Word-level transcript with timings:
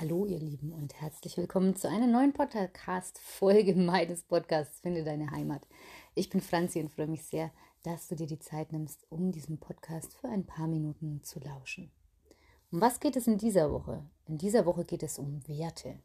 Hallo 0.00 0.24
ihr 0.24 0.38
Lieben 0.38 0.72
und 0.72 0.98
herzlich 0.98 1.36
willkommen 1.36 1.76
zu 1.76 1.86
einer 1.86 2.06
neuen 2.06 2.32
Podcast-Folge 2.32 3.74
meines 3.76 4.22
Podcasts 4.22 4.80
Finde 4.80 5.04
deine 5.04 5.30
Heimat. 5.30 5.68
Ich 6.14 6.30
bin 6.30 6.40
Franzi 6.40 6.80
und 6.80 6.90
freue 6.90 7.06
mich 7.06 7.22
sehr, 7.24 7.50
dass 7.82 8.08
du 8.08 8.16
dir 8.16 8.26
die 8.26 8.38
Zeit 8.38 8.72
nimmst, 8.72 9.06
um 9.10 9.30
diesem 9.30 9.58
Podcast 9.58 10.14
für 10.14 10.28
ein 10.28 10.46
paar 10.46 10.68
Minuten 10.68 11.22
zu 11.22 11.38
lauschen. 11.40 11.90
Um 12.72 12.80
was 12.80 12.98
geht 12.98 13.14
es 13.14 13.26
in 13.26 13.36
dieser 13.36 13.70
Woche? 13.70 14.02
In 14.26 14.38
dieser 14.38 14.64
Woche 14.64 14.86
geht 14.86 15.02
es 15.02 15.18
um 15.18 15.46
Werte. 15.46 15.98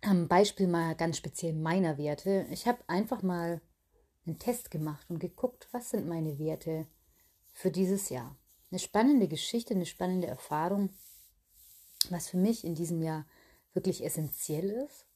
Am 0.00 0.28
Beispiel 0.28 0.68
mal 0.68 0.94
ganz 0.94 1.18
speziell 1.18 1.52
meiner 1.52 1.98
Werte. 1.98 2.46
Ich 2.50 2.66
habe 2.66 2.82
einfach 2.86 3.22
mal 3.22 3.60
einen 4.24 4.38
Test 4.38 4.70
gemacht 4.70 5.04
und 5.10 5.18
geguckt, 5.18 5.68
was 5.70 5.90
sind 5.90 6.08
meine 6.08 6.38
Werte 6.38 6.86
für 7.52 7.70
dieses 7.70 8.08
Jahr. 8.08 8.38
Eine 8.70 8.78
spannende 8.78 9.28
Geschichte, 9.28 9.74
eine 9.74 9.84
spannende 9.84 10.28
Erfahrung 10.28 10.88
was 12.10 12.28
für 12.28 12.36
mich 12.36 12.64
in 12.64 12.74
diesem 12.74 13.02
Jahr 13.02 13.26
wirklich 13.74 14.04
essentiell 14.04 14.70
ist. 14.70 15.06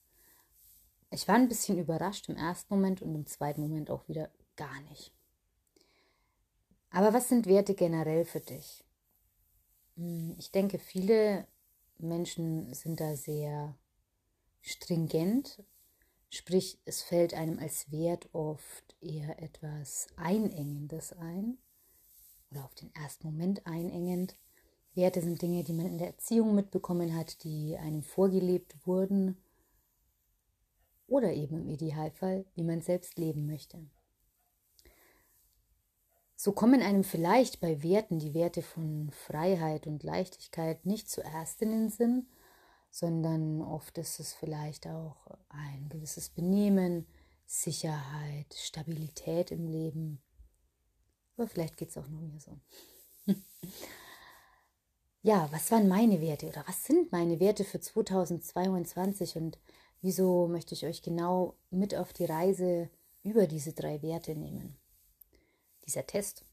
Ich 1.11 1.27
war 1.27 1.35
ein 1.35 1.47
bisschen 1.47 1.77
überrascht 1.77 2.29
im 2.29 2.35
ersten 2.35 2.73
Moment 2.73 3.01
und 3.01 3.15
im 3.15 3.25
zweiten 3.25 3.61
Moment 3.61 3.89
auch 3.89 4.07
wieder 4.07 4.29
gar 4.55 4.81
nicht. 4.81 5.13
Aber 6.89 7.13
was 7.13 7.29
sind 7.29 7.45
Werte 7.45 7.75
generell 7.75 8.25
für 8.25 8.39
dich? 8.39 8.83
Hm, 9.95 10.35
ich 10.37 10.51
denke, 10.51 10.79
viele 10.79 11.47
Menschen 11.97 12.73
sind 12.73 12.99
da 12.99 13.15
sehr 13.15 13.75
stringent, 14.61 15.63
sprich 16.29 16.79
es 16.85 17.01
fällt 17.01 17.33
einem 17.33 17.59
als 17.59 17.91
Wert 17.91 18.29
oft 18.33 18.95
eher 19.01 19.41
etwas 19.41 20.07
Einengendes 20.15 21.13
ein 21.13 21.57
oder 22.51 22.65
auf 22.65 22.75
den 22.75 22.93
ersten 22.95 23.27
Moment 23.27 23.65
einengend. 23.65 24.35
Werte 24.97 25.21
sind 25.21 25.41
Dinge, 25.41 25.63
die 25.63 25.73
man 25.73 25.85
in 25.85 25.97
der 25.97 26.07
Erziehung 26.07 26.53
mitbekommen 26.53 27.15
hat, 27.15 27.43
die 27.43 27.77
einem 27.77 28.03
vorgelebt 28.03 28.85
wurden 28.85 29.37
oder 31.07 31.31
eben 31.31 31.61
im 31.61 31.69
Idealfall, 31.69 32.45
wie 32.55 32.63
man 32.63 32.81
selbst 32.81 33.17
leben 33.17 33.45
möchte. 33.45 33.79
So 36.35 36.51
kommen 36.51 36.81
einem 36.81 37.03
vielleicht 37.03 37.61
bei 37.61 37.81
Werten 37.81 38.19
die 38.19 38.33
Werte 38.33 38.61
von 38.61 39.09
Freiheit 39.11 39.87
und 39.87 40.03
Leichtigkeit 40.03 40.85
nicht 40.85 41.09
zuerst 41.09 41.61
in 41.61 41.71
den 41.71 41.89
Sinn, 41.89 42.27
sondern 42.91 43.61
oft 43.61 43.97
ist 43.97 44.19
es 44.19 44.33
vielleicht 44.33 44.87
auch 44.87 45.37
ein 45.49 45.89
gewisses 45.89 46.29
Benehmen, 46.29 47.07
Sicherheit, 47.45 48.53
Stabilität 48.53 49.51
im 49.51 49.67
Leben. 49.67 50.21
Aber 51.37 51.47
vielleicht 51.47 51.77
geht 51.77 51.89
es 51.89 51.97
auch 51.97 52.07
nur 52.07 52.21
mir 52.21 52.39
so. 52.39 52.59
ja, 55.21 55.49
was 55.51 55.71
waren 55.71 55.87
meine 55.87 56.21
Werte 56.21 56.47
oder 56.47 56.63
was 56.67 56.85
sind 56.85 57.11
meine 57.11 57.39
Werte 57.39 57.63
für 57.63 57.79
2022 57.79 59.35
und 59.37 59.59
wieso 60.01 60.47
möchte 60.47 60.73
ich 60.73 60.85
euch 60.85 61.01
genau 61.01 61.55
mit 61.69 61.95
auf 61.95 62.13
die 62.13 62.25
Reise 62.25 62.89
über 63.23 63.47
diese 63.47 63.73
drei 63.73 64.01
Werte 64.01 64.35
nehmen? 64.35 64.77
Dieser 65.85 66.05
Test, 66.05 66.45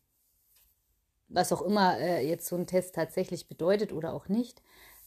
was 1.28 1.52
auch 1.52 1.62
immer 1.62 1.98
äh, 1.98 2.26
jetzt 2.26 2.46
so 2.46 2.56
ein 2.56 2.66
Test 2.66 2.94
tatsächlich 2.94 3.48
bedeutet 3.48 3.92
oder 3.92 4.12
auch 4.12 4.28
nicht, 4.28 4.62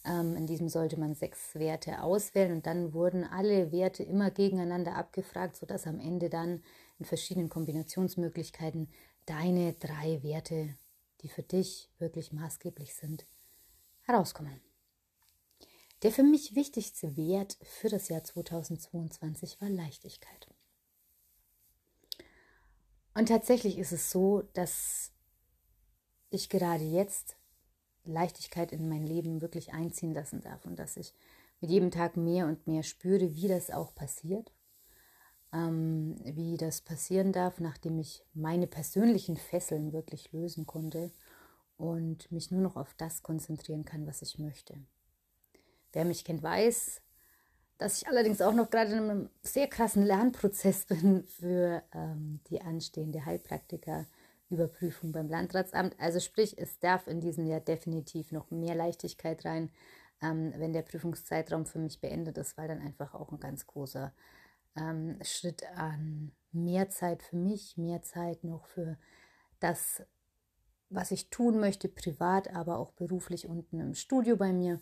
ähm, 0.05 0.35
in 0.35 0.47
diesem 0.47 0.69
sollte 0.69 0.99
man 0.99 1.15
sechs 1.15 1.55
Werte 1.55 2.01
auswählen 2.01 2.53
und 2.53 2.65
dann 2.65 2.93
wurden 2.93 3.23
alle 3.23 3.71
Werte 3.71 4.03
immer 4.03 4.31
gegeneinander 4.31 4.95
abgefragt, 4.95 5.57
sodass 5.57 5.87
am 5.87 5.99
Ende 5.99 6.29
dann 6.29 6.63
in 6.99 7.05
verschiedenen 7.05 7.49
Kombinationsmöglichkeiten 7.49 8.89
deine 9.25 9.73
drei 9.73 10.21
Werte, 10.23 10.75
die 11.21 11.29
für 11.29 11.43
dich 11.43 11.89
wirklich 11.99 12.31
maßgeblich 12.31 12.95
sind, 12.95 13.25
herauskommen. 14.07 14.61
Der 16.03 16.11
für 16.11 16.23
mich 16.23 16.55
wichtigste 16.55 17.15
Wert 17.17 17.57
für 17.63 17.89
das 17.89 18.09
Jahr 18.09 18.23
2022 18.23 19.59
war 19.61 19.69
Leichtigkeit. 19.69 20.47
Und 23.15 23.29
tatsächlich 23.29 23.77
ist 23.79 23.91
es 23.91 24.11
so, 24.11 24.43
dass 24.53 25.11
ich 26.29 26.49
gerade 26.49 26.83
jetzt 26.83 27.35
Leichtigkeit 28.03 28.71
in 28.71 28.87
mein 28.87 29.05
Leben 29.05 29.41
wirklich 29.41 29.73
einziehen 29.73 30.13
lassen 30.13 30.41
darf 30.41 30.65
und 30.65 30.77
dass 30.77 30.97
ich 30.97 31.13
mit 31.59 31.71
jedem 31.71 31.89
Tag 31.89 32.15
mehr 32.15 32.45
und 32.45 32.67
mehr 32.67 32.83
spüre, 32.83 33.35
wie 33.35 33.47
das 33.47 33.71
auch 33.71 33.95
passiert, 33.95 34.53
ähm, 35.51 36.15
wie 36.23 36.57
das 36.57 36.81
passieren 36.81 37.33
darf, 37.33 37.59
nachdem 37.59 37.97
ich 37.97 38.23
meine 38.33 38.67
persönlichen 38.67 39.37
Fesseln 39.37 39.93
wirklich 39.93 40.31
lösen 40.31 40.67
konnte 40.67 41.11
und 41.77 42.31
mich 42.31 42.51
nur 42.51 42.61
noch 42.61 42.75
auf 42.75 42.93
das 42.95 43.23
konzentrieren 43.23 43.85
kann, 43.85 44.07
was 44.07 44.21
ich 44.21 44.39
möchte. 44.39 44.75
Wer 45.93 46.05
mich 46.05 46.25
kennt, 46.25 46.43
weiß, 46.43 47.01
dass 47.77 48.01
ich 48.01 48.07
allerdings 48.07 48.41
auch 48.41 48.53
noch 48.53 48.69
gerade 48.69 48.91
in 48.91 48.97
einem 48.97 49.29
sehr 49.41 49.67
krassen 49.67 50.03
Lernprozess 50.03 50.85
bin 50.87 51.23
für 51.23 51.83
ähm, 51.93 52.39
die 52.49 52.61
anstehende 52.61 53.25
Heilpraktiker-Überprüfung 53.25 55.11
beim 55.11 55.29
Landratsamt. 55.29 55.95
Also 55.99 56.19
sprich, 56.19 56.57
es 56.57 56.79
darf 56.79 57.07
in 57.07 57.21
diesem 57.21 57.45
Jahr 57.45 57.61
definitiv 57.61 58.31
noch 58.31 58.49
mehr 58.49 58.75
Leichtigkeit 58.75 59.45
rein, 59.45 59.69
ähm, 60.21 60.53
wenn 60.57 60.73
der 60.73 60.81
Prüfungszeitraum 60.81 61.65
für 61.65 61.79
mich 61.79 62.01
beendet 62.01 62.37
ist, 62.37 62.57
weil 62.57 62.67
dann 62.67 62.81
einfach 62.81 63.13
auch 63.13 63.31
ein 63.31 63.39
ganz 63.39 63.67
großer 63.67 64.11
ähm, 64.75 65.19
Schritt 65.21 65.63
an 65.75 66.31
mehr 66.51 66.89
Zeit 66.89 67.21
für 67.21 67.35
mich, 67.35 67.77
mehr 67.77 68.01
Zeit 68.01 68.43
noch 68.43 68.65
für 68.65 68.97
das 69.59 70.03
was 70.89 71.11
ich 71.11 71.29
tun 71.29 71.59
möchte, 71.59 71.89
privat, 71.89 72.53
aber 72.53 72.77
auch 72.77 72.91
beruflich 72.91 73.47
unten 73.47 73.79
im 73.79 73.93
Studio 73.93 74.37
bei 74.37 74.53
mir, 74.53 74.79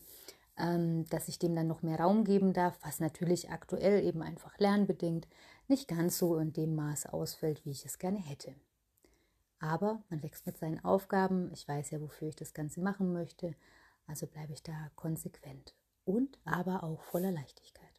ähm, 0.57 1.05
dass 1.09 1.27
ich 1.27 1.39
dem 1.39 1.55
dann 1.55 1.67
noch 1.67 1.81
mehr 1.81 1.99
Raum 1.99 2.23
geben 2.23 2.53
darf, 2.53 2.77
was 2.81 2.99
natürlich 2.99 3.49
aktuell 3.49 4.03
eben 4.03 4.21
einfach 4.21 4.57
lernbedingt 4.57 5.27
nicht 5.67 5.87
ganz 5.87 6.17
so 6.17 6.37
in 6.37 6.53
dem 6.53 6.75
Maß 6.75 7.07
ausfällt, 7.07 7.65
wie 7.65 7.71
ich 7.71 7.85
es 7.85 7.97
gerne 7.97 8.19
hätte. 8.19 8.53
Aber 9.59 10.03
man 10.09 10.21
wächst 10.21 10.45
mit 10.45 10.57
seinen 10.57 10.83
Aufgaben, 10.83 11.51
ich 11.53 11.67
weiß 11.67 11.91
ja, 11.91 12.01
wofür 12.01 12.27
ich 12.27 12.35
das 12.35 12.53
Ganze 12.53 12.81
machen 12.81 13.13
möchte, 13.13 13.55
also 14.05 14.27
bleibe 14.27 14.53
ich 14.53 14.61
da 14.61 14.91
konsequent 14.95 15.73
und 16.03 16.37
aber 16.45 16.83
auch 16.83 17.01
voller 17.01 17.31
Leichtigkeit. 17.31 17.89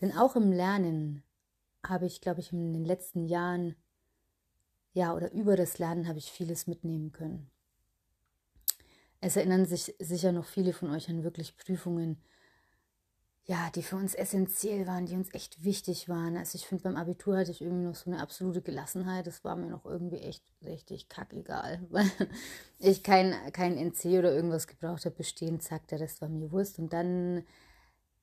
Denn 0.00 0.16
auch 0.16 0.34
im 0.34 0.50
Lernen 0.50 1.22
habe 1.86 2.06
ich, 2.06 2.20
glaube 2.20 2.40
ich, 2.40 2.52
in 2.52 2.72
den 2.72 2.84
letzten 2.84 3.26
Jahren 3.26 3.76
ja, 4.94 5.12
oder 5.14 5.32
über 5.32 5.56
das 5.56 5.78
Lernen 5.78 6.08
habe 6.08 6.18
ich 6.18 6.30
vieles 6.30 6.66
mitnehmen 6.66 7.12
können. 7.12 7.50
Es 9.20 9.36
erinnern 9.36 9.66
sich 9.66 9.94
sicher 9.98 10.32
noch 10.32 10.46
viele 10.46 10.72
von 10.72 10.90
euch 10.90 11.08
an 11.08 11.24
wirklich 11.24 11.56
Prüfungen, 11.56 12.22
ja, 13.46 13.70
die 13.74 13.82
für 13.82 13.96
uns 13.96 14.14
essentiell 14.14 14.86
waren, 14.86 15.04
die 15.06 15.16
uns 15.16 15.34
echt 15.34 15.64
wichtig 15.64 16.08
waren. 16.08 16.36
Also 16.36 16.56
ich 16.56 16.66
finde, 16.66 16.84
beim 16.84 16.96
Abitur 16.96 17.36
hatte 17.36 17.50
ich 17.50 17.60
irgendwie 17.60 17.86
noch 17.86 17.94
so 17.94 18.10
eine 18.10 18.20
absolute 18.20 18.62
Gelassenheit. 18.62 19.26
Das 19.26 19.44
war 19.44 19.56
mir 19.56 19.68
noch 19.68 19.84
irgendwie 19.84 20.18
echt 20.18 20.42
richtig 20.64 21.08
kackegal, 21.08 21.80
weil 21.90 22.10
ich 22.78 23.02
kein, 23.02 23.34
kein 23.52 23.76
NC 23.76 24.18
oder 24.18 24.32
irgendwas 24.32 24.66
gebraucht 24.66 25.04
habe, 25.04 25.16
bestehen, 25.16 25.60
zack, 25.60 25.88
der 25.88 26.00
Rest 26.00 26.22
war 26.22 26.28
mir 26.28 26.52
Wurst. 26.52 26.78
Und 26.78 26.92
dann 26.92 27.44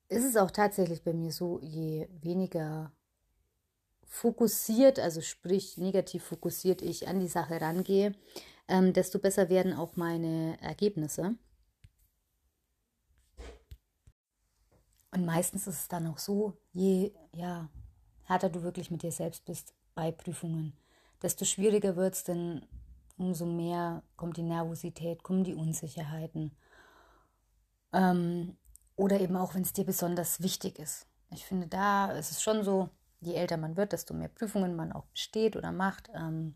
ist 0.08 0.24
es 0.26 0.38
auch 0.38 0.52
tatsächlich 0.52 1.04
bei 1.04 1.14
mir 1.14 1.31
so, 1.31 1.60
je 1.62 2.08
weniger 2.22 2.92
fokussiert, 4.12 5.00
also 5.00 5.22
sprich 5.22 5.78
negativ 5.78 6.26
fokussiert 6.26 6.82
ich 6.82 7.08
an 7.08 7.22
die 7.22 7.30
Sache 7.30 7.62
rangehe, 7.62 8.14
ähm, 8.68 8.92
desto 8.92 9.20
besser 9.20 9.50
werden 9.50 9.74
auch 9.74 9.96
meine 9.96 10.62
Ergebnisse. 10.62 11.36
Und 15.12 15.26
meistens 15.26 15.66
ist 15.66 15.80
es 15.80 15.88
dann 15.88 16.08
auch 16.08 16.18
so, 16.18 16.58
je 16.74 17.14
ja, 17.34 17.70
härter 18.26 18.50
du 18.50 18.64
wirklich 18.64 18.92
mit 18.92 19.02
dir 19.02 19.14
selbst 19.14 19.46
bist 19.46 19.74
bei 19.96 20.12
Prüfungen, 20.12 20.74
desto 21.22 21.46
schwieriger 21.46 21.96
wird 21.96 22.14
es, 22.14 22.26
denn 22.26 22.68
umso 23.18 23.46
mehr 23.46 24.04
kommt 24.18 24.36
die 24.36 24.44
Nervosität, 24.44 25.24
kommen 25.24 25.46
die 25.46 25.56
Unsicherheiten. 25.56 26.52
Ähm, 27.94 28.57
oder 28.98 29.22
eben 29.22 29.38
auch, 29.38 29.56
wenn 29.56 29.64
es 29.64 29.74
dir 29.74 29.86
besonders 29.86 30.42
wichtig 30.42 30.80
ist. 30.80 31.07
Ich 31.30 31.46
finde, 31.46 31.68
da 31.68 32.12
ist 32.12 32.31
es 32.31 32.44
schon 32.44 32.64
so, 32.64 32.90
je 33.21 33.35
älter 33.35 33.57
man 33.57 33.77
wird, 33.77 33.94
desto 33.94 34.13
mehr 34.13 34.27
Prüfungen 34.27 34.75
man 34.75 34.91
auch 34.91 35.06
besteht 35.06 35.56
oder 35.56 35.71
macht, 35.71 36.09
ähm, 36.13 36.56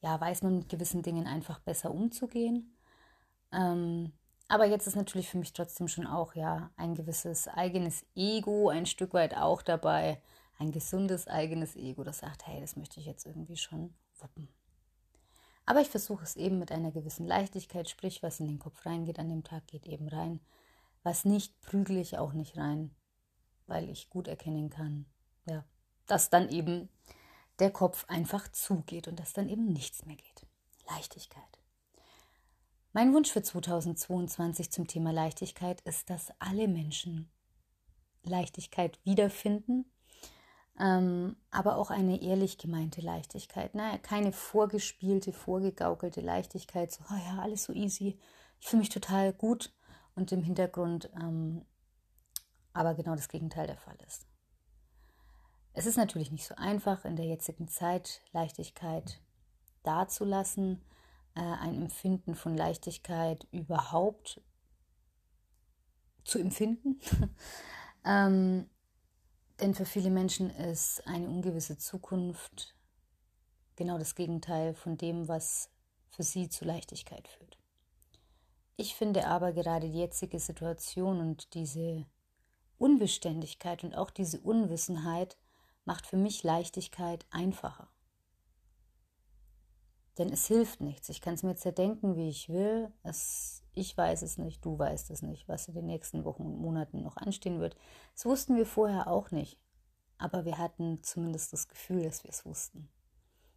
ja, 0.00 0.18
weiß 0.18 0.42
man 0.42 0.56
mit 0.58 0.68
gewissen 0.68 1.02
Dingen 1.02 1.26
einfach 1.26 1.58
besser 1.60 1.90
umzugehen. 1.90 2.76
Ähm, 3.52 4.12
aber 4.48 4.66
jetzt 4.66 4.86
ist 4.86 4.96
natürlich 4.96 5.28
für 5.28 5.38
mich 5.38 5.52
trotzdem 5.52 5.88
schon 5.88 6.06
auch 6.06 6.34
ja 6.34 6.70
ein 6.76 6.94
gewisses 6.94 7.48
eigenes 7.48 8.04
Ego 8.14 8.68
ein 8.68 8.86
Stück 8.86 9.12
weit 9.14 9.36
auch 9.36 9.62
dabei, 9.62 10.22
ein 10.58 10.72
gesundes 10.72 11.26
eigenes 11.26 11.76
Ego, 11.76 12.04
das 12.04 12.18
sagt, 12.18 12.46
hey, 12.46 12.60
das 12.60 12.76
möchte 12.76 13.00
ich 13.00 13.06
jetzt 13.06 13.26
irgendwie 13.26 13.56
schon 13.56 13.94
wuppen. 14.18 14.48
Aber 15.66 15.80
ich 15.80 15.88
versuche 15.88 16.24
es 16.24 16.36
eben 16.36 16.58
mit 16.58 16.72
einer 16.72 16.90
gewissen 16.90 17.26
Leichtigkeit, 17.26 17.88
sprich, 17.88 18.22
was 18.22 18.40
in 18.40 18.48
den 18.48 18.58
Kopf 18.58 18.84
reingeht 18.84 19.18
an 19.18 19.28
dem 19.28 19.44
Tag, 19.44 19.66
geht 19.68 19.86
eben 19.86 20.08
rein. 20.08 20.40
Was 21.02 21.24
nicht, 21.24 21.60
prügel 21.60 21.96
ich 21.96 22.18
auch 22.18 22.32
nicht 22.32 22.56
rein, 22.56 22.94
weil 23.66 23.88
ich 23.88 24.10
gut 24.10 24.26
erkennen 24.26 24.68
kann, 24.68 25.06
ja, 25.46 25.64
dass 26.10 26.30
dann 26.30 26.48
eben 26.48 26.88
der 27.58 27.70
Kopf 27.70 28.04
einfach 28.08 28.48
zugeht 28.48 29.08
und 29.08 29.20
dass 29.20 29.32
dann 29.32 29.48
eben 29.48 29.66
nichts 29.66 30.04
mehr 30.06 30.16
geht. 30.16 30.46
Leichtigkeit. 30.88 31.42
Mein 32.92 33.14
Wunsch 33.14 33.30
für 33.30 33.42
2022 33.42 34.72
zum 34.72 34.86
Thema 34.88 35.12
Leichtigkeit 35.12 35.80
ist, 35.82 36.10
dass 36.10 36.32
alle 36.40 36.66
Menschen 36.66 37.30
Leichtigkeit 38.24 38.98
wiederfinden, 39.04 39.84
ähm, 40.78 41.36
aber 41.50 41.76
auch 41.76 41.90
eine 41.90 42.20
ehrlich 42.20 42.58
gemeinte 42.58 43.00
Leichtigkeit. 43.00 43.74
Ne? 43.74 43.98
Keine 44.02 44.32
vorgespielte, 44.32 45.32
vorgegaukelte 45.32 46.20
Leichtigkeit, 46.20 46.90
so, 46.90 47.04
oh 47.10 47.16
ja, 47.28 47.40
alles 47.40 47.64
so 47.64 47.72
easy, 47.72 48.18
ich 48.60 48.66
fühle 48.66 48.80
mich 48.80 48.88
total 48.88 49.32
gut 49.32 49.72
und 50.14 50.32
im 50.32 50.42
Hintergrund 50.42 51.10
ähm, 51.14 51.64
aber 52.72 52.94
genau 52.94 53.14
das 53.14 53.28
Gegenteil 53.28 53.66
der 53.66 53.76
Fall 53.76 53.96
ist. 54.06 54.26
Es 55.72 55.86
ist 55.86 55.96
natürlich 55.96 56.30
nicht 56.30 56.46
so 56.46 56.54
einfach 56.56 57.04
in 57.04 57.16
der 57.16 57.26
jetzigen 57.26 57.68
Zeit 57.68 58.22
Leichtigkeit 58.32 59.20
dazulassen, 59.82 60.82
äh, 61.34 61.40
ein 61.40 61.74
Empfinden 61.74 62.34
von 62.34 62.56
Leichtigkeit 62.56 63.46
überhaupt 63.52 64.40
zu 66.24 66.38
empfinden. 66.38 67.00
ähm, 68.04 68.68
denn 69.60 69.74
für 69.74 69.84
viele 69.84 70.10
Menschen 70.10 70.50
ist 70.50 71.06
eine 71.06 71.28
ungewisse 71.28 71.78
Zukunft 71.78 72.74
genau 73.76 73.98
das 73.98 74.14
Gegenteil 74.14 74.74
von 74.74 74.96
dem, 74.96 75.28
was 75.28 75.70
für 76.08 76.22
sie 76.22 76.48
zu 76.48 76.64
Leichtigkeit 76.64 77.28
führt. 77.28 77.58
Ich 78.76 78.94
finde 78.94 79.26
aber 79.26 79.52
gerade 79.52 79.88
die 79.90 79.98
jetzige 79.98 80.40
Situation 80.40 81.20
und 81.20 81.54
diese 81.54 82.06
Unbeständigkeit 82.78 83.84
und 83.84 83.94
auch 83.94 84.10
diese 84.10 84.40
Unwissenheit 84.40 85.36
macht 85.90 86.06
für 86.06 86.16
mich 86.16 86.44
Leichtigkeit 86.44 87.26
einfacher. 87.32 87.88
Denn 90.18 90.28
es 90.32 90.46
hilft 90.46 90.80
nichts. 90.80 91.08
Ich 91.08 91.20
kann 91.20 91.34
es 91.34 91.42
mir 91.42 91.56
zerdenken, 91.56 92.14
wie 92.14 92.28
ich 92.28 92.48
will. 92.48 92.92
Es, 93.02 93.64
ich 93.72 93.96
weiß 93.96 94.22
es 94.22 94.38
nicht, 94.38 94.64
du 94.64 94.78
weißt 94.78 95.10
es 95.10 95.22
nicht, 95.22 95.48
was 95.48 95.66
in 95.66 95.74
den 95.74 95.86
nächsten 95.86 96.24
Wochen 96.24 96.44
und 96.44 96.60
Monaten 96.60 97.02
noch 97.02 97.16
anstehen 97.16 97.58
wird. 97.58 97.74
Das 98.14 98.24
wussten 98.24 98.54
wir 98.54 98.66
vorher 98.66 99.08
auch 99.08 99.32
nicht. 99.32 99.58
Aber 100.16 100.44
wir 100.44 100.58
hatten 100.58 101.02
zumindest 101.02 101.52
das 101.52 101.66
Gefühl, 101.66 102.04
dass 102.04 102.22
wir 102.22 102.30
es 102.30 102.46
wussten. 102.46 102.88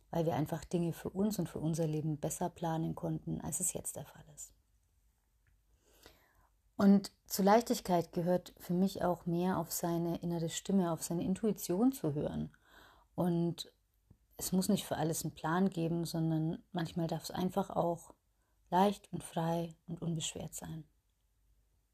Weil 0.09 0.25
wir 0.25 0.33
einfach 0.33 0.65
Dinge 0.65 0.91
für 0.91 1.11
uns 1.11 1.37
und 1.37 1.49
für 1.49 1.59
unser 1.59 1.85
Leben 1.85 2.17
besser 2.17 2.49
planen 2.49 2.95
konnten, 2.95 3.41
als 3.41 3.59
es 3.59 3.73
jetzt 3.73 3.95
der 3.95 4.05
Fall 4.05 4.25
ist. 4.33 4.55
Und 6.83 7.13
zu 7.27 7.43
Leichtigkeit 7.43 8.11
gehört 8.11 8.53
für 8.57 8.73
mich 8.73 9.05
auch 9.05 9.25
mehr 9.25 9.57
auf 9.57 9.71
seine 9.71 10.17
innere 10.17 10.49
Stimme, 10.49 10.91
auf 10.91 11.01
seine 11.01 11.23
Intuition 11.23 11.93
zu 11.93 12.13
hören. 12.13 12.51
Und 13.15 13.71
es 14.35 14.51
muss 14.51 14.67
nicht 14.67 14.83
für 14.83 14.97
alles 14.97 15.23
einen 15.23 15.33
Plan 15.33 15.69
geben, 15.69 16.03
sondern 16.03 16.61
manchmal 16.73 17.07
darf 17.07 17.23
es 17.23 17.31
einfach 17.31 17.69
auch 17.69 18.13
leicht 18.69 19.07
und 19.13 19.23
frei 19.23 19.73
und 19.87 20.01
unbeschwert 20.01 20.55
sein. 20.55 20.83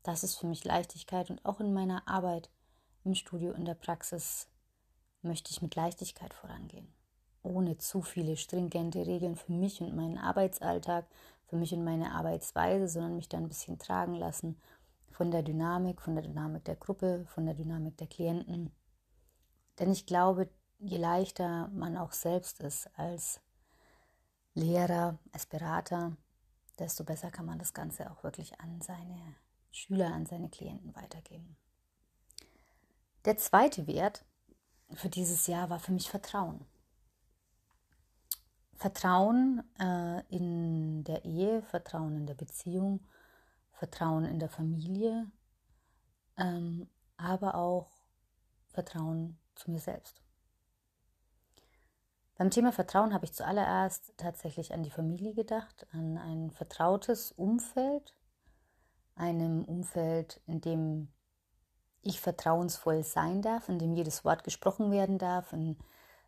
Das 0.01 0.23
ist 0.23 0.37
für 0.37 0.47
mich 0.47 0.65
Leichtigkeit 0.65 1.29
und 1.29 1.45
auch 1.45 1.59
in 1.59 1.71
meiner 1.71 2.07
Arbeit 2.07 2.49
im 3.03 3.13
Studio, 3.13 3.51
in 3.51 3.65
der 3.65 3.75
Praxis 3.75 4.47
möchte 5.21 5.51
ich 5.51 5.61
mit 5.61 5.75
Leichtigkeit 5.75 6.33
vorangehen. 6.33 6.91
Ohne 7.43 7.77
zu 7.77 8.01
viele 8.01 8.37
stringente 8.37 9.05
Regeln 9.05 9.35
für 9.35 9.51
mich 9.51 9.81
und 9.81 9.95
meinen 9.95 10.17
Arbeitsalltag, 10.17 11.05
für 11.45 11.57
mich 11.57 11.73
und 11.73 11.83
meine 11.83 12.11
Arbeitsweise, 12.11 12.87
sondern 12.87 13.15
mich 13.15 13.29
da 13.29 13.37
ein 13.37 13.47
bisschen 13.47 13.77
tragen 13.77 14.15
lassen 14.15 14.59
von 15.11 15.31
der 15.31 15.43
Dynamik, 15.43 16.01
von 16.01 16.15
der 16.15 16.23
Dynamik 16.23 16.65
der 16.65 16.75
Gruppe, 16.75 17.25
von 17.27 17.45
der 17.45 17.55
Dynamik 17.55 17.97
der 17.97 18.07
Klienten. 18.07 18.71
Denn 19.79 19.91
ich 19.91 20.05
glaube, 20.05 20.49
je 20.79 20.97
leichter 20.97 21.67
man 21.69 21.97
auch 21.97 22.11
selbst 22.11 22.61
ist 22.61 22.89
als 22.97 23.41
Lehrer, 24.53 25.17
als 25.31 25.45
Berater, 25.45 26.17
desto 26.77 27.03
besser 27.03 27.31
kann 27.31 27.45
man 27.45 27.59
das 27.59 27.73
Ganze 27.73 28.09
auch 28.11 28.23
wirklich 28.23 28.59
an 28.59 28.81
seine 28.81 29.35
Schüler, 29.71 30.13
an 30.13 30.25
seine 30.25 30.49
Klienten 30.49 30.95
weitergeben. 30.95 31.57
Der 33.25 33.37
zweite 33.37 33.85
Wert 33.87 34.25
für 34.93 35.09
dieses 35.09 35.47
Jahr 35.47 35.69
war 35.69 35.79
für 35.79 35.91
mich 35.91 36.09
Vertrauen. 36.09 36.65
Vertrauen 38.75 39.61
äh, 39.77 40.21
in 40.29 41.03
der 41.03 41.25
Ehe, 41.25 41.61
Vertrauen 41.63 42.15
in 42.15 42.27
der 42.27 42.33
Beziehung, 42.33 43.01
Vertrauen 43.79 44.25
in 44.25 44.39
der 44.39 44.49
Familie, 44.49 45.31
ähm, 46.37 46.89
aber 47.15 47.55
auch 47.55 47.89
Vertrauen 48.67 49.39
zu 49.55 49.71
mir 49.71 49.79
selbst. 49.79 50.21
Beim 52.37 52.49
Thema 52.51 52.73
Vertrauen 52.73 53.13
habe 53.13 53.23
ich 53.23 53.33
zuallererst 53.33 54.13
tatsächlich 54.17 54.73
an 54.73 54.83
die 54.83 54.91
Familie 54.91 55.33
gedacht, 55.33 55.87
an 55.93 56.17
ein 56.17 56.51
vertrautes 56.51 57.31
Umfeld, 57.31 58.13
einem 59.15 59.63
Umfeld, 59.63 60.41
in 60.45 60.59
dem 60.59 61.07
ich 62.01 62.19
vertrauensvoll 62.19 63.03
sein 63.03 63.41
darf, 63.41 63.69
in 63.69 63.79
dem 63.79 63.93
jedes 63.93 64.25
Wort 64.25 64.43
gesprochen 64.43 64.91
werden 64.91 65.17
darf, 65.17 65.53
in 65.53 65.77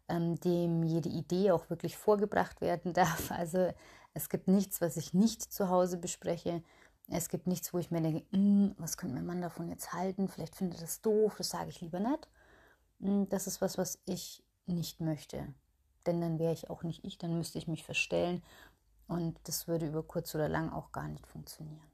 ähm, 0.07 0.39
dem 0.39 0.83
jede 0.83 1.09
Idee 1.09 1.51
auch 1.51 1.69
wirklich 1.69 1.97
vorgebracht 1.97 2.61
werden 2.61 2.93
darf. 3.01 3.29
Also 3.31 3.73
es 4.13 4.29
gibt 4.29 4.47
nichts, 4.47 4.79
was 4.79 4.95
ich 4.95 5.13
nicht 5.13 5.41
zu 5.41 5.67
Hause 5.67 5.97
bespreche. 5.97 6.63
Es 7.07 7.29
gibt 7.29 7.47
nichts, 7.47 7.73
wo 7.73 7.79
ich 7.79 7.91
mir 7.91 8.01
denke, 8.01 8.25
hm, 8.31 8.73
was 8.77 8.97
könnte 8.97 9.15
mein 9.15 9.25
Mann 9.25 9.41
davon 9.41 9.67
jetzt 9.67 9.93
halten? 9.93 10.27
Vielleicht 10.27 10.55
findet 10.55 10.79
er 10.79 10.81
das 10.81 11.01
doof, 11.01 11.35
das 11.37 11.49
sage 11.49 11.69
ich 11.69 11.81
lieber 11.81 11.99
nicht. 11.99 12.29
Hm, 13.01 13.27
das 13.29 13.47
ist 13.47 13.61
was, 13.61 13.77
was 13.77 13.99
ich 14.05 14.43
nicht 14.65 15.01
möchte 15.01 15.53
denn 16.05 16.21
dann 16.21 16.39
wäre 16.39 16.53
ich 16.53 16.69
auch 16.69 16.83
nicht 16.83 17.03
ich, 17.03 17.17
dann 17.17 17.37
müsste 17.37 17.57
ich 17.57 17.67
mich 17.67 17.83
verstellen 17.83 18.41
und 19.07 19.37
das 19.43 19.67
würde 19.67 19.87
über 19.87 20.03
kurz 20.03 20.33
oder 20.35 20.49
lang 20.49 20.71
auch 20.71 20.91
gar 20.91 21.07
nicht 21.07 21.27
funktionieren. 21.27 21.91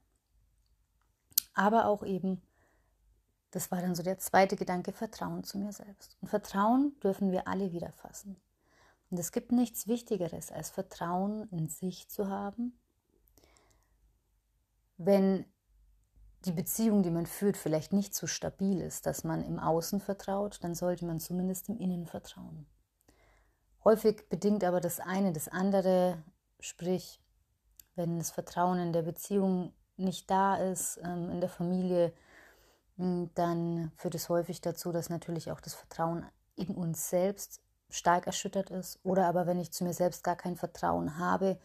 Aber 1.54 1.86
auch 1.86 2.04
eben, 2.04 2.40
das 3.50 3.70
war 3.70 3.80
dann 3.80 3.94
so 3.94 4.02
der 4.02 4.18
zweite 4.18 4.56
Gedanke, 4.56 4.92
Vertrauen 4.92 5.42
zu 5.42 5.58
mir 5.58 5.72
selbst. 5.72 6.16
Und 6.20 6.28
Vertrauen 6.28 6.98
dürfen 7.00 7.32
wir 7.32 7.48
alle 7.48 7.72
wieder 7.72 7.90
fassen. 7.92 8.36
Und 9.10 9.18
es 9.18 9.32
gibt 9.32 9.50
nichts 9.50 9.88
Wichtigeres, 9.88 10.52
als 10.52 10.70
Vertrauen 10.70 11.48
in 11.50 11.68
sich 11.68 12.08
zu 12.08 12.28
haben. 12.28 12.78
Wenn 14.98 15.46
die 16.44 16.52
Beziehung, 16.52 17.02
die 17.02 17.10
man 17.10 17.26
führt, 17.26 17.56
vielleicht 17.56 17.92
nicht 17.92 18.14
so 18.14 18.26
stabil 18.26 18.80
ist, 18.80 19.06
dass 19.06 19.24
man 19.24 19.42
im 19.42 19.58
Außen 19.58 20.00
vertraut, 20.00 20.58
dann 20.62 20.74
sollte 20.74 21.04
man 21.04 21.18
zumindest 21.18 21.68
im 21.68 21.78
Innen 21.78 22.06
vertrauen. 22.06 22.66
Häufig 23.84 24.28
bedingt 24.28 24.64
aber 24.64 24.80
das 24.80 25.00
eine 25.00 25.32
das 25.32 25.48
andere, 25.48 26.22
sprich, 26.60 27.20
wenn 27.96 28.18
das 28.18 28.30
Vertrauen 28.30 28.78
in 28.78 28.92
der 28.92 29.02
Beziehung 29.02 29.72
nicht 29.96 30.30
da 30.30 30.56
ist, 30.56 31.00
ähm, 31.02 31.30
in 31.30 31.40
der 31.40 31.48
Familie, 31.48 32.12
hm, 32.96 33.30
dann 33.34 33.92
führt 33.96 34.14
es 34.14 34.28
häufig 34.28 34.60
dazu, 34.60 34.92
dass 34.92 35.10
natürlich 35.10 35.50
auch 35.50 35.60
das 35.60 35.74
Vertrauen 35.74 36.26
in 36.56 36.74
uns 36.74 37.10
selbst 37.10 37.60
stark 37.90 38.26
erschüttert 38.26 38.70
ist. 38.70 39.00
Oder 39.02 39.26
aber 39.26 39.46
wenn 39.46 39.58
ich 39.58 39.72
zu 39.72 39.84
mir 39.84 39.94
selbst 39.94 40.22
gar 40.22 40.36
kein 40.36 40.56
Vertrauen 40.56 41.18
habe, 41.18 41.58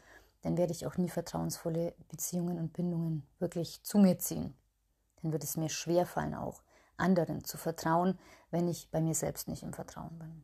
dann 0.44 0.58
werde 0.58 0.74
ich 0.74 0.86
auch 0.86 0.98
nie 0.98 1.10
vertrauensvolle 1.10 1.96
Beziehungen 2.10 2.60
und 2.60 2.74
Bindungen 2.74 3.26
wirklich 3.40 3.82
zu 3.84 3.98
mir 3.98 4.20
ziehen. 4.20 4.56
Dann 5.22 5.32
wird 5.32 5.44
es 5.44 5.58
mir 5.58 5.70
schwerfallen, 5.70 6.36
auch 6.36 6.62
anderen 6.98 7.44
zu 7.44 7.58
vertrauen, 7.58 8.20
wenn 8.52 8.68
ich 8.68 8.92
bei 8.92 9.02
mir 9.02 9.16
selbst 9.16 9.48
nicht 9.48 9.64
im 9.64 9.74
Vertrauen 9.74 10.20
bin. 10.20 10.44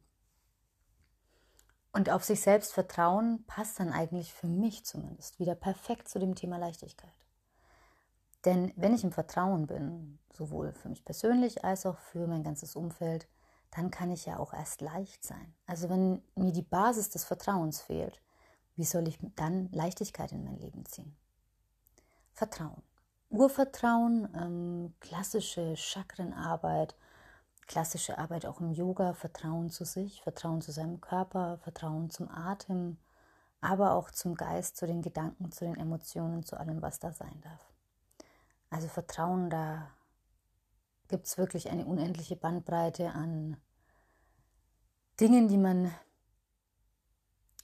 Und 1.91 2.09
auf 2.09 2.23
sich 2.23 2.41
selbst 2.41 2.73
vertrauen 2.73 3.43
passt 3.45 3.79
dann 3.79 3.91
eigentlich 3.91 4.33
für 4.33 4.47
mich 4.47 4.85
zumindest 4.85 5.39
wieder 5.39 5.55
perfekt 5.55 6.07
zu 6.07 6.17
dem 6.17 6.33
Thema 6.33 6.57
Leichtigkeit. 6.57 7.11
Denn 8.45 8.71
wenn 8.77 8.93
ich 8.93 9.03
im 9.03 9.11
Vertrauen 9.11 9.67
bin, 9.67 10.19
sowohl 10.31 10.71
für 10.71 10.87
mich 10.87 11.03
persönlich 11.03 11.65
als 11.65 11.85
auch 11.85 11.97
für 11.97 12.25
mein 12.25 12.43
ganzes 12.43 12.75
Umfeld, 12.75 13.27
dann 13.71 13.91
kann 13.91 14.11
ich 14.11 14.25
ja 14.25 14.39
auch 14.39 14.53
erst 14.53 14.81
leicht 14.81 15.23
sein. 15.23 15.53
Also 15.65 15.89
wenn 15.89 16.23
mir 16.35 16.53
die 16.53 16.61
Basis 16.61 17.09
des 17.09 17.25
Vertrauens 17.25 17.81
fehlt, 17.81 18.21
wie 18.79 18.85
soll 18.85 19.09
ich 19.09 19.19
dann 19.35 19.69
Leichtigkeit 19.73 20.31
in 20.31 20.45
mein 20.45 20.57
Leben 20.57 20.85
ziehen? 20.85 21.13
Vertrauen. 22.31 22.81
Urvertrauen, 23.29 24.29
ähm, 24.33 24.93
klassische 25.01 25.75
Chakrenarbeit, 25.75 26.95
klassische 27.67 28.17
Arbeit 28.17 28.45
auch 28.45 28.61
im 28.61 28.71
Yoga, 28.71 29.13
Vertrauen 29.13 29.69
zu 29.69 29.83
sich, 29.83 30.21
Vertrauen 30.21 30.61
zu 30.61 30.71
seinem 30.71 31.01
Körper, 31.01 31.57
Vertrauen 31.57 32.09
zum 32.09 32.29
Atem, 32.29 32.97
aber 33.59 33.95
auch 33.95 34.11
zum 34.11 34.35
Geist, 34.35 34.77
zu 34.77 34.87
den 34.87 35.01
Gedanken, 35.01 35.51
zu 35.51 35.65
den 35.65 35.75
Emotionen, 35.75 36.43
zu 36.43 36.57
allem, 36.57 36.81
was 36.81 36.99
da 36.99 37.11
sein 37.11 37.41
darf. 37.41 37.73
Also 38.69 38.87
Vertrauen, 38.87 39.49
da 39.49 39.89
gibt 41.09 41.27
es 41.27 41.37
wirklich 41.37 41.69
eine 41.69 41.85
unendliche 41.85 42.37
Bandbreite 42.37 43.11
an 43.11 43.57
Dingen, 45.19 45.49
die 45.49 45.57
man 45.57 45.93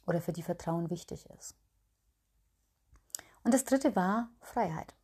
oder 0.05 0.21
für 0.21 0.33
die 0.33 0.43
Vertrauen 0.43 0.89
wichtig 0.89 1.25
ist. 1.37 1.55
Und 3.43 3.53
das 3.53 3.63
dritte 3.63 3.95
war 3.95 4.29
Freiheit. 4.41 4.95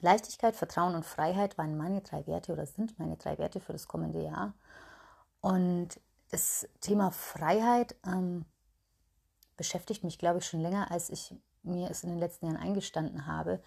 Leichtigkeit, 0.00 0.54
Vertrauen 0.54 0.94
und 0.94 1.06
Freiheit 1.06 1.56
waren 1.56 1.76
meine 1.76 2.02
drei 2.02 2.26
Werte 2.26 2.52
oder 2.52 2.66
sind 2.66 2.98
meine 2.98 3.16
drei 3.16 3.38
Werte 3.38 3.60
für 3.60 3.72
das 3.72 3.88
kommende 3.88 4.22
Jahr. 4.22 4.54
Und 5.40 6.00
das 6.30 6.68
Thema 6.80 7.10
Freiheit 7.10 7.96
ähm, 8.06 8.44
beschäftigt 9.56 10.04
mich, 10.04 10.18
glaube 10.18 10.38
ich, 10.40 10.46
schon 10.46 10.60
länger, 10.60 10.90
als 10.90 11.10
ich 11.10 11.34
mir 11.62 11.90
es 11.90 12.02
in 12.02 12.10
den 12.10 12.18
letzten 12.18 12.46
Jahren 12.46 12.58
eingestanden 12.58 13.26
habe. 13.26 13.62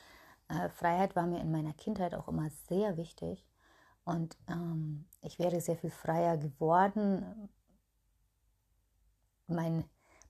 Äh, 0.48 0.70
Freiheit 0.70 1.16
war 1.16 1.26
mir 1.26 1.40
in 1.40 1.52
meiner 1.52 1.74
Kindheit 1.74 2.14
auch 2.14 2.28
immer 2.28 2.50
sehr 2.70 2.98
wichtig. 2.98 3.46
Und 4.04 4.38
ähm, 4.48 5.06
ich 5.22 5.40
wäre 5.40 5.60
sehr 5.60 5.76
viel 5.76 5.90
freier 5.90 6.38
geworden. 6.38 7.50
Mein, 9.48 9.84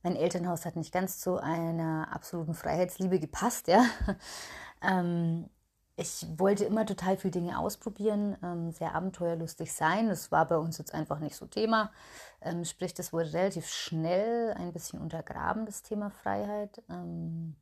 mein 0.07 0.15
Elternhaus 0.15 0.65
hat 0.65 0.77
nicht 0.77 0.93
ganz 0.93 1.19
zu 1.19 1.35
einer 1.35 2.07
absoluten 2.13 2.53
Freiheitsliebe 2.53 3.19
gepasst, 3.19 3.67
ja. 3.67 3.85
ähm, 4.81 5.49
ich 5.97 6.25
wollte 6.37 6.63
immer 6.63 6.85
total 6.85 7.17
viele 7.17 7.31
Dinge 7.31 7.59
ausprobieren, 7.59 8.37
ähm, 8.41 8.71
sehr 8.71 8.95
abenteuerlustig 8.95 9.73
sein. 9.73 10.07
Das 10.07 10.31
war 10.31 10.47
bei 10.47 10.55
uns 10.55 10.77
jetzt 10.77 10.93
einfach 10.93 11.19
nicht 11.19 11.35
so 11.35 11.45
Thema. 11.45 11.91
Ähm, 12.39 12.63
sprich, 12.63 12.93
das 12.93 13.11
wurde 13.11 13.33
relativ 13.33 13.67
schnell 13.67 14.53
ein 14.53 14.71
bisschen 14.71 15.01
untergraben, 15.01 15.65
das 15.65 15.83
Thema 15.83 16.09
Freiheit. 16.09 16.81
Ähm, 16.89 17.57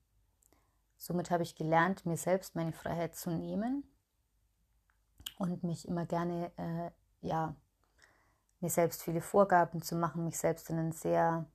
somit 0.97 1.31
habe 1.31 1.41
ich 1.41 1.55
gelernt, 1.55 2.05
mir 2.05 2.17
selbst 2.17 2.55
meine 2.55 2.73
Freiheit 2.73 3.15
zu 3.15 3.31
nehmen 3.31 3.89
und 5.39 5.63
mich 5.63 5.87
immer 5.87 6.05
gerne, 6.05 6.51
äh, 6.57 6.91
ja, 7.21 7.55
mir 8.59 8.69
selbst 8.69 9.01
viele 9.01 9.21
Vorgaben 9.21 9.81
zu 9.81 9.95
machen, 9.95 10.25
mich 10.25 10.37
selbst 10.37 10.69
in 10.69 10.77
ein 10.77 10.91
sehr 10.91 11.47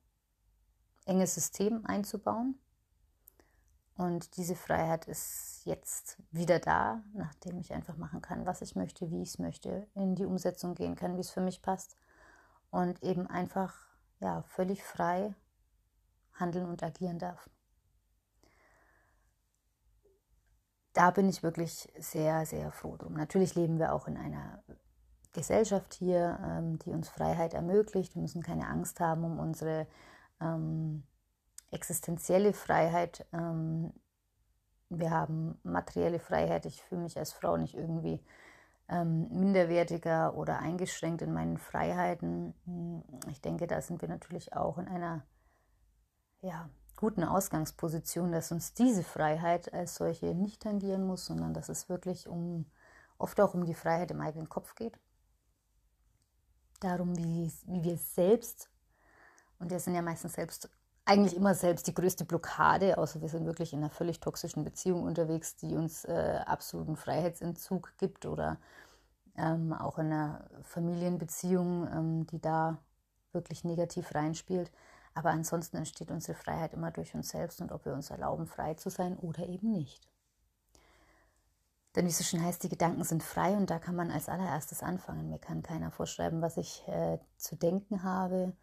enges 1.05 1.35
System 1.35 1.85
einzubauen. 1.85 2.59
Und 3.95 4.37
diese 4.37 4.55
Freiheit 4.55 5.05
ist 5.05 5.61
jetzt 5.65 6.17
wieder 6.31 6.59
da, 6.59 7.03
nachdem 7.13 7.59
ich 7.59 7.73
einfach 7.73 7.97
machen 7.97 8.21
kann, 8.21 8.45
was 8.45 8.61
ich 8.61 8.75
möchte, 8.75 9.11
wie 9.11 9.21
ich 9.21 9.29
es 9.29 9.39
möchte, 9.39 9.87
in 9.93 10.15
die 10.15 10.25
Umsetzung 10.25 10.73
gehen 10.73 10.95
kann, 10.95 11.17
wie 11.17 11.21
es 11.21 11.29
für 11.29 11.41
mich 11.41 11.61
passt 11.61 11.95
und 12.71 13.03
eben 13.03 13.27
einfach 13.27 13.75
ja 14.19 14.41
völlig 14.43 14.83
frei 14.83 15.35
handeln 16.33 16.65
und 16.65 16.81
agieren 16.81 17.19
darf. 17.19 17.49
Da 20.93 21.11
bin 21.11 21.29
ich 21.29 21.43
wirklich 21.43 21.91
sehr, 21.97 22.45
sehr 22.45 22.71
froh 22.71 22.97
drum. 22.97 23.13
Natürlich 23.13 23.55
leben 23.55 23.77
wir 23.77 23.93
auch 23.93 24.07
in 24.07 24.17
einer 24.17 24.63
Gesellschaft 25.31 25.93
hier, 25.93 26.39
ähm, 26.43 26.79
die 26.79 26.91
uns 26.91 27.07
Freiheit 27.07 27.53
ermöglicht. 27.53 28.15
Wir 28.15 28.21
müssen 28.21 28.41
keine 28.41 28.67
Angst 28.67 28.99
haben 28.99 29.23
um 29.23 29.39
unsere 29.39 29.87
ähm, 30.41 31.03
existenzielle 31.71 32.53
Freiheit. 32.53 33.25
Ähm, 33.31 33.93
wir 34.89 35.11
haben 35.11 35.59
materielle 35.63 36.19
Freiheit. 36.19 36.65
Ich 36.65 36.81
fühle 36.83 37.01
mich 37.01 37.17
als 37.17 37.31
Frau 37.31 37.55
nicht 37.57 37.75
irgendwie 37.75 38.21
ähm, 38.89 39.29
minderwertiger 39.29 40.35
oder 40.35 40.59
eingeschränkt 40.59 41.21
in 41.21 41.33
meinen 41.33 41.57
Freiheiten. 41.57 42.53
Ich 43.29 43.41
denke, 43.41 43.67
da 43.67 43.81
sind 43.81 44.01
wir 44.01 44.09
natürlich 44.09 44.53
auch 44.53 44.77
in 44.77 44.87
einer 44.87 45.25
ja, 46.41 46.69
guten 46.97 47.23
Ausgangsposition, 47.23 48.31
dass 48.31 48.51
uns 48.51 48.73
diese 48.73 49.03
Freiheit 49.03 49.73
als 49.73 49.95
solche 49.95 50.35
nicht 50.35 50.61
tangieren 50.61 51.05
muss, 51.05 51.25
sondern 51.25 51.53
dass 51.53 51.69
es 51.69 51.87
wirklich 51.87 52.27
um 52.27 52.65
oft 53.17 53.39
auch 53.39 53.53
um 53.53 53.65
die 53.65 53.75
Freiheit 53.75 54.11
im 54.11 54.19
eigenen 54.19 54.49
Kopf 54.49 54.75
geht. 54.75 54.99
Darum, 56.79 57.15
wie, 57.15 57.51
wie 57.67 57.83
wir 57.83 57.97
selbst, 57.97 58.70
und 59.61 59.69
wir 59.69 59.79
sind 59.79 59.95
ja 59.95 60.01
meistens 60.01 60.33
selbst 60.33 60.69
eigentlich 61.05 61.35
immer 61.35 61.55
selbst 61.55 61.87
die 61.87 61.93
größte 61.93 62.25
Blockade, 62.25 62.97
außer 62.97 63.21
wir 63.21 63.29
sind 63.29 63.45
wirklich 63.45 63.73
in 63.73 63.79
einer 63.79 63.89
völlig 63.89 64.19
toxischen 64.19 64.63
Beziehung 64.63 65.03
unterwegs, 65.03 65.55
die 65.55 65.75
uns 65.75 66.05
äh, 66.05 66.41
absoluten 66.45 66.95
Freiheitsentzug 66.95 67.93
gibt 67.97 68.25
oder 68.25 68.57
ähm, 69.37 69.73
auch 69.73 69.97
in 69.97 70.07
einer 70.07 70.45
Familienbeziehung, 70.63 71.87
ähm, 71.87 72.27
die 72.27 72.39
da 72.39 72.77
wirklich 73.31 73.63
negativ 73.63 74.13
reinspielt. 74.13 74.71
Aber 75.13 75.31
ansonsten 75.31 75.77
entsteht 75.77 76.11
unsere 76.11 76.37
Freiheit 76.37 76.73
immer 76.73 76.91
durch 76.91 77.15
uns 77.15 77.29
selbst 77.29 77.61
und 77.61 77.71
ob 77.71 77.85
wir 77.85 77.93
uns 77.93 78.11
erlauben, 78.11 78.45
frei 78.45 78.75
zu 78.75 78.89
sein 78.89 79.17
oder 79.17 79.47
eben 79.47 79.71
nicht. 79.71 80.07
Denn 81.95 82.05
wie 82.05 82.09
es 82.09 82.17
so 82.17 82.23
schön 82.23 82.43
heißt, 82.43 82.63
die 82.63 82.69
Gedanken 82.69 83.03
sind 83.03 83.21
frei 83.21 83.57
und 83.57 83.69
da 83.69 83.79
kann 83.79 83.95
man 83.95 84.11
als 84.11 84.29
allererstes 84.29 84.81
anfangen. 84.81 85.29
Mir 85.29 85.39
kann 85.39 85.63
keiner 85.63 85.91
vorschreiben, 85.91 86.41
was 86.41 86.55
ich 86.55 86.87
äh, 86.87 87.17
zu 87.37 87.57
denken 87.57 88.03
habe 88.03 88.53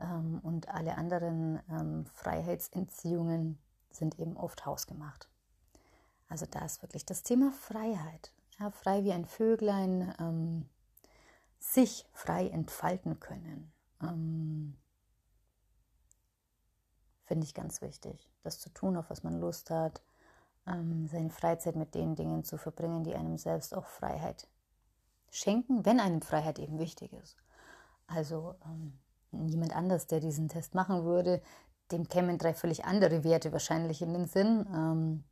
ähm, 0.00 0.40
und 0.42 0.68
alle 0.68 0.96
anderen 0.96 1.60
ähm, 1.70 2.06
Freiheitsentziehungen 2.06 3.58
sind 3.90 4.18
eben 4.18 4.36
oft 4.36 4.66
hausgemacht. 4.66 5.28
Also 6.28 6.46
da 6.46 6.64
ist 6.64 6.82
wirklich 6.82 7.06
das 7.06 7.22
Thema 7.22 7.52
Freiheit. 7.52 8.32
Ja, 8.58 8.70
frei 8.70 9.04
wie 9.04 9.12
ein 9.12 9.24
Vöglein, 9.24 10.14
ähm, 10.18 10.68
sich 11.58 12.06
frei 12.12 12.48
entfalten 12.48 13.20
können. 13.20 13.72
Ähm, 14.02 14.76
Finde 17.24 17.44
ich 17.44 17.54
ganz 17.54 17.82
wichtig, 17.82 18.30
das 18.42 18.58
zu 18.58 18.70
tun, 18.70 18.96
auf 18.96 19.10
was 19.10 19.22
man 19.22 19.38
Lust 19.38 19.70
hat, 19.70 20.02
ähm, 20.66 21.06
seine 21.08 21.30
Freizeit 21.30 21.76
mit 21.76 21.94
den 21.94 22.16
Dingen 22.16 22.44
zu 22.44 22.56
verbringen, 22.56 23.04
die 23.04 23.14
einem 23.14 23.36
selbst 23.36 23.74
auch 23.74 23.86
Freiheit 23.86 24.48
schenken, 25.30 25.84
wenn 25.84 26.00
einem 26.00 26.22
Freiheit 26.22 26.58
eben 26.58 26.78
wichtig 26.78 27.12
ist. 27.12 27.36
Also 28.06 28.54
ähm, 28.64 28.98
jemand 29.32 29.74
anders, 29.74 30.06
der 30.06 30.20
diesen 30.20 30.48
Test 30.48 30.74
machen 30.74 31.04
würde, 31.04 31.42
dem 31.90 32.08
kämen 32.08 32.38
drei 32.38 32.54
völlig 32.54 32.84
andere 32.84 33.24
Werte 33.24 33.52
wahrscheinlich 33.52 34.02
in 34.02 34.12
den 34.12 34.26
Sinn. 34.26 34.66
Ähm, 34.74 35.24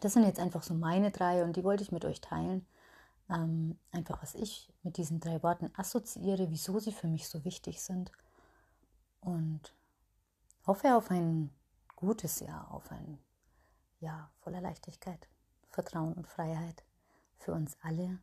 das 0.00 0.14
sind 0.14 0.24
jetzt 0.24 0.40
einfach 0.40 0.62
so 0.62 0.74
meine 0.74 1.10
drei 1.10 1.44
und 1.44 1.56
die 1.56 1.64
wollte 1.64 1.82
ich 1.82 1.92
mit 1.92 2.04
euch 2.04 2.20
teilen. 2.20 2.66
Ähm, 3.28 3.78
einfach, 3.92 4.22
was 4.22 4.34
ich 4.34 4.72
mit 4.82 4.96
diesen 4.96 5.20
drei 5.20 5.42
Worten 5.42 5.70
assoziiere, 5.76 6.50
wieso 6.50 6.78
sie 6.78 6.92
für 6.92 7.06
mich 7.06 7.28
so 7.28 7.44
wichtig 7.44 7.82
sind. 7.82 8.10
Und 9.20 9.74
hoffe 10.66 10.96
auf 10.96 11.10
ein 11.10 11.50
gutes 11.96 12.40
Jahr, 12.40 12.70
auf 12.72 12.90
ein 12.90 13.18
Jahr 14.00 14.32
voller 14.40 14.60
Leichtigkeit, 14.60 15.28
Vertrauen 15.68 16.14
und 16.14 16.26
Freiheit 16.26 16.82
für 17.38 17.52
uns 17.52 17.76
alle, 17.82 18.18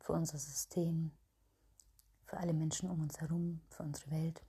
für 0.00 0.12
unser 0.12 0.38
System, 0.38 1.12
für 2.24 2.38
alle 2.38 2.52
Menschen 2.52 2.90
um 2.90 3.00
uns 3.00 3.20
herum, 3.20 3.60
für 3.70 3.82
unsere 3.82 4.10
Welt. 4.10 4.42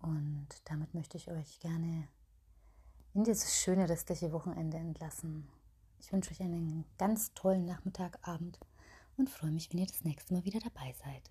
Und 0.00 0.48
damit 0.64 0.94
möchte 0.94 1.16
ich 1.16 1.30
euch 1.30 1.58
gerne 1.60 2.08
in 3.14 3.24
dieses 3.24 3.60
schöne 3.60 3.88
restliche 3.88 4.32
Wochenende 4.32 4.76
entlassen. 4.76 5.48
Ich 6.00 6.12
wünsche 6.12 6.30
euch 6.30 6.40
einen 6.40 6.84
ganz 6.98 7.34
tollen 7.34 7.64
Nachmittag, 7.64 8.18
Abend 8.26 8.60
und 9.16 9.30
freue 9.30 9.50
mich, 9.50 9.70
wenn 9.72 9.80
ihr 9.80 9.86
das 9.86 10.04
nächste 10.04 10.34
Mal 10.34 10.44
wieder 10.44 10.60
dabei 10.60 10.94
seid. 11.04 11.30